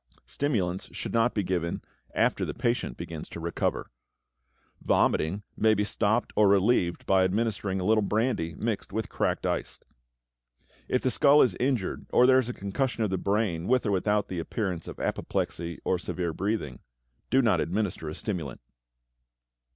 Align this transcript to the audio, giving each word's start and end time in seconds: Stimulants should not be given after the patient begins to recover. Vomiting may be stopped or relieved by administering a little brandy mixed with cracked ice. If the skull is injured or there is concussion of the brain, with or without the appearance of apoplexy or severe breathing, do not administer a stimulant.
Stimulants 0.25 0.89
should 0.95 1.13
not 1.13 1.35
be 1.35 1.43
given 1.43 1.79
after 2.15 2.43
the 2.43 2.55
patient 2.55 2.97
begins 2.97 3.29
to 3.29 3.39
recover. 3.39 3.91
Vomiting 4.83 5.43
may 5.55 5.75
be 5.75 5.83
stopped 5.83 6.33
or 6.35 6.47
relieved 6.47 7.05
by 7.05 7.23
administering 7.23 7.79
a 7.79 7.83
little 7.83 8.01
brandy 8.01 8.55
mixed 8.55 8.91
with 8.91 9.09
cracked 9.09 9.45
ice. 9.45 9.79
If 10.87 11.03
the 11.03 11.11
skull 11.11 11.43
is 11.43 11.53
injured 11.59 12.07
or 12.11 12.25
there 12.25 12.39
is 12.39 12.49
concussion 12.51 13.03
of 13.03 13.11
the 13.11 13.19
brain, 13.19 13.67
with 13.67 13.85
or 13.85 13.91
without 13.91 14.27
the 14.27 14.39
appearance 14.39 14.87
of 14.87 14.99
apoplexy 14.99 15.77
or 15.85 15.99
severe 15.99 16.33
breathing, 16.33 16.79
do 17.29 17.39
not 17.43 17.61
administer 17.61 18.09
a 18.09 18.15
stimulant. 18.15 18.59